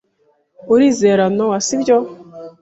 [0.73, 1.97] Urizera Nowa, sibyo?